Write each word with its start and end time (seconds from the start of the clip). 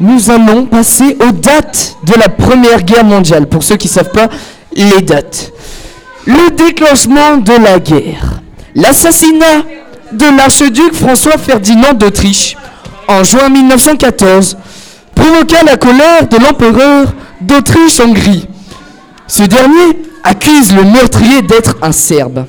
nous 0.00 0.30
allons 0.30 0.66
passer 0.66 1.16
aux 1.26 1.32
dates 1.32 1.96
de 2.04 2.14
la 2.14 2.28
Première 2.28 2.82
Guerre 2.82 3.04
mondiale. 3.04 3.46
Pour 3.46 3.62
ceux 3.62 3.76
qui 3.76 3.88
ne 3.88 3.92
savent 3.92 4.12
pas 4.12 4.28
les 4.74 5.02
dates. 5.02 5.52
Le 6.26 6.50
déclenchement 6.50 7.38
de 7.38 7.52
la 7.52 7.78
guerre. 7.78 8.40
L'assassinat 8.74 9.62
de 10.12 10.36
l'archiduc 10.36 10.94
François 10.94 11.38
Ferdinand 11.38 11.94
d'Autriche 11.94 12.56
en 13.08 13.24
juin 13.24 13.48
1914 13.48 14.56
provoqua 15.14 15.62
la 15.64 15.76
colère 15.76 16.28
de 16.28 16.36
l'empereur 16.36 17.14
d'Autriche-Hongrie. 17.40 18.46
Ce 19.26 19.42
dernier 19.42 19.98
accuse 20.22 20.74
le 20.74 20.84
meurtrier 20.84 21.42
d'être 21.42 21.76
un 21.82 21.92
Serbe. 21.92 22.46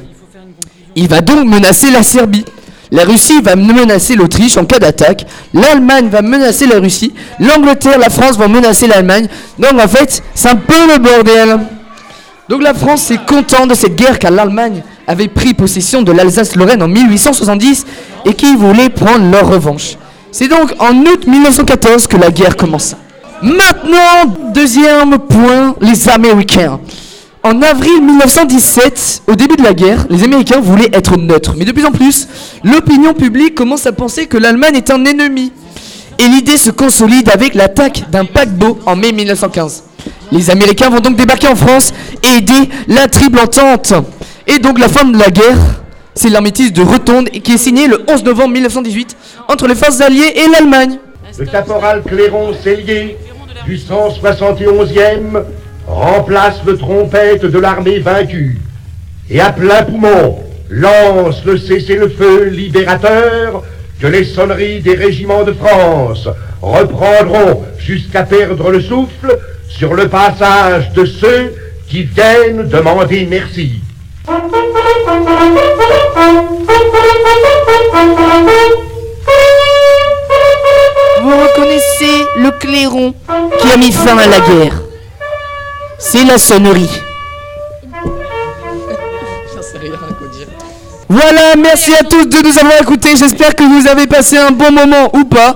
Il 0.96 1.08
va 1.08 1.22
donc 1.22 1.48
menacer 1.48 1.92
la 1.92 2.04
Serbie. 2.04 2.46
La 2.92 3.04
Russie 3.04 3.42
va 3.42 3.56
menacer 3.56 4.16
l'Autriche 4.16 4.58
en 4.58 4.66
cas 4.66 4.80
d'attaque. 4.80 5.26
L'Allemagne 5.54 6.10
va 6.10 6.22
menacer 6.22 6.66
la 6.66 6.80
Russie. 6.80 7.14
L'Angleterre, 7.40 8.00
la 8.00 8.10
France 8.10 8.38
vont 8.38 8.50
menacer 8.50 8.88
l'Allemagne. 8.88 9.28
Donc 9.60 9.74
en 9.80 9.88
fait, 9.88 10.24
c'est 10.34 10.50
un 10.50 10.56
peu 10.56 10.88
le 10.92 10.98
bordel. 10.98 11.60
Donc 12.50 12.64
la 12.64 12.74
France 12.74 13.12
est 13.12 13.24
contente 13.28 13.70
de 13.70 13.76
cette 13.76 13.96
guerre 13.96 14.18
car 14.18 14.32
l'Allemagne 14.32 14.82
avait 15.06 15.28
pris 15.28 15.54
possession 15.54 16.02
de 16.02 16.12
l'Alsace-Lorraine 16.12 16.82
en 16.82 16.88
1870 16.88 17.86
et 18.26 18.34
qui 18.34 18.56
voulait 18.56 18.90
prendre 18.90 19.30
leur 19.32 19.48
revanche. 19.48 19.98
C'est 20.32 20.48
donc 20.48 20.74
en 20.80 20.96
août 20.96 21.28
1914 21.28 22.08
que 22.08 22.18
la 22.18 22.32
guerre 22.32 22.56
commença. 22.56 22.98
Maintenant, 23.42 24.36
deuxième 24.54 25.18
point, 25.20 25.76
les 25.80 26.10
Américains. 26.10 26.80
En 27.50 27.64
avril 27.64 28.04
1917, 28.04 29.24
au 29.26 29.34
début 29.34 29.56
de 29.56 29.64
la 29.64 29.74
guerre, 29.74 30.06
les 30.12 30.24
Américains 30.24 30.60
voulaient 30.60 30.92
être 30.94 31.18
neutres. 31.18 31.56
Mais 31.58 31.66
de 31.66 31.72
plus 31.72 31.84
en 31.84 31.92
plus, 31.92 32.28
l'opinion 32.64 33.16
publique 33.16 33.56
commence 33.56 33.88
à 33.88 33.92
penser 33.92 34.28
que 34.28 34.38
l'Allemagne 34.38 34.76
est 34.76 34.92
un 34.92 35.04
ennemi. 35.04 35.52
Et 36.20 36.28
l'idée 36.28 36.58
se 36.58 36.70
consolide 36.70 37.28
avec 37.28 37.56
l'attaque 37.56 38.08
d'un 38.12 38.26
paquebot 38.26 38.78
en 38.86 38.96
mai 38.96 39.14
1915. 39.14 39.84
Les 40.32 40.52
Américains 40.52 40.92
vont 40.92 41.00
donc 41.00 41.16
débarquer 41.16 41.48
en 41.48 41.56
France 41.56 41.92
et 42.22 42.38
aider 42.38 42.70
la 42.88 43.08
triple 43.08 43.40
entente. 43.40 43.94
Et 44.46 44.60
donc 44.60 44.78
la 44.78 44.88
fin 44.88 45.06
de 45.06 45.18
la 45.18 45.32
guerre, 45.32 45.58
c'est 46.14 46.30
l'armistice 46.30 46.72
de 46.72 46.84
Rotonde 46.84 47.30
qui 47.30 47.54
est 47.54 47.58
signé 47.58 47.88
le 47.88 48.04
11 48.08 48.26
novembre 48.26 48.54
1918 48.54 49.18
entre 49.48 49.66
les 49.66 49.74
forces 49.74 50.02
alliées 50.02 50.34
et 50.36 50.48
l'Allemagne. 50.52 51.00
Le 51.40 51.48
caporal 51.48 52.04
Clairon 52.04 52.54
Cellier 52.64 53.18
du 53.66 53.78
171e 53.78 55.44
remplace 55.90 56.62
le 56.66 56.78
trompette 56.78 57.46
de 57.46 57.60
l'armée 57.60 58.00
vaincue 58.00 58.58
et 59.30 59.42
à 59.42 59.52
plein 59.52 59.84
poumon 59.84 60.38
lance 60.70 61.44
le 61.46 61.58
cessez-le-feu 61.58 62.46
libérateur 62.46 63.64
que 64.00 64.08
les 64.08 64.24
sonneries 64.24 64.82
des 64.82 64.96
régiments 64.96 65.44
de 65.44 65.54
France 65.54 66.30
reprendront 66.62 67.66
jusqu'à 67.80 68.24
perdre 68.24 68.70
le 68.72 68.82
souffle 68.82 69.38
sur 69.68 69.96
le 69.96 70.08
passage 70.08 70.92
de 70.94 71.06
ceux 71.06 71.54
qui 71.88 72.04
viennent 72.04 72.68
demander 72.70 73.28
merci. 73.30 73.82
Vous 81.22 81.38
reconnaissez 81.38 82.26
le 82.38 82.52
clairon 82.60 83.14
qui 83.60 83.72
a 83.72 83.78
mis 83.78 83.92
fin 83.92 84.18
à 84.18 84.28
la 84.28 84.40
guerre. 84.40 84.89
C'est 86.00 86.24
la 86.24 86.38
sonnerie. 86.38 86.90
Voilà, 91.10 91.56
merci 91.58 91.92
à 91.94 92.04
tous 92.04 92.26
de 92.26 92.48
nous 92.48 92.58
avoir 92.58 92.82
écoutés. 92.82 93.16
J'espère 93.18 93.56
que 93.56 93.64
vous 93.64 93.88
avez 93.88 94.08
passé 94.08 94.38
un 94.38 94.52
bon 94.52 94.72
moment 94.72 95.10
ou 95.14 95.26
pas. 95.26 95.56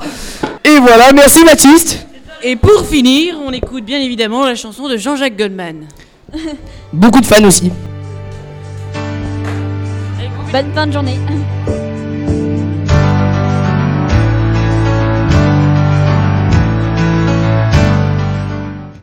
Et 0.66 0.78
voilà, 0.80 1.12
merci 1.14 1.44
Baptiste. 1.46 2.06
Et 2.42 2.56
pour 2.56 2.86
finir, 2.86 3.38
on 3.46 3.52
écoute 3.52 3.86
bien 3.86 4.00
évidemment 4.00 4.46
la 4.46 4.56
chanson 4.56 4.90
de 4.90 4.98
Jean-Jacques 4.98 5.38
Goldman. 5.38 5.86
Beaucoup 6.92 7.22
de 7.22 7.26
fans 7.26 7.44
aussi. 7.46 7.72
Bonne 10.52 10.74
fin 10.76 10.88
de 10.88 10.92
journée. 10.92 11.18